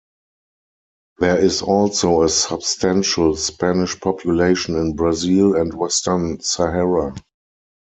[1.19, 7.13] There is also a substantial Spanish population in Brazil and Western Sahara.